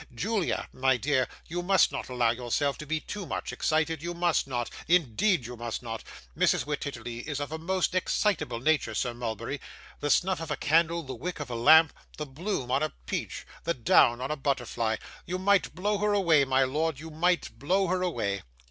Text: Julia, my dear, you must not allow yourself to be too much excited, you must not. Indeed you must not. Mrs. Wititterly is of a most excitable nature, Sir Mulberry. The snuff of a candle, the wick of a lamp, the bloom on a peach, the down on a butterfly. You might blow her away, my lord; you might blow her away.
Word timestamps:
Julia, 0.15 0.67
my 0.73 0.97
dear, 0.97 1.27
you 1.47 1.61
must 1.61 1.91
not 1.91 2.09
allow 2.09 2.31
yourself 2.31 2.75
to 2.79 2.87
be 2.87 2.99
too 2.99 3.27
much 3.27 3.53
excited, 3.53 4.01
you 4.01 4.15
must 4.15 4.47
not. 4.47 4.71
Indeed 4.87 5.45
you 5.45 5.55
must 5.55 5.83
not. 5.83 6.03
Mrs. 6.35 6.65
Wititterly 6.65 7.19
is 7.27 7.39
of 7.39 7.51
a 7.51 7.59
most 7.59 7.93
excitable 7.93 8.59
nature, 8.59 8.95
Sir 8.95 9.13
Mulberry. 9.13 9.61
The 9.99 10.09
snuff 10.09 10.41
of 10.41 10.49
a 10.49 10.57
candle, 10.57 11.03
the 11.03 11.13
wick 11.13 11.39
of 11.39 11.51
a 11.51 11.55
lamp, 11.55 11.93
the 12.17 12.25
bloom 12.25 12.71
on 12.71 12.81
a 12.81 12.93
peach, 13.05 13.45
the 13.63 13.75
down 13.75 14.21
on 14.21 14.31
a 14.31 14.35
butterfly. 14.35 14.95
You 15.27 15.37
might 15.37 15.75
blow 15.75 15.99
her 15.99 16.13
away, 16.13 16.45
my 16.45 16.63
lord; 16.63 16.99
you 16.99 17.11
might 17.11 17.59
blow 17.59 17.85
her 17.85 18.01
away. 18.01 18.41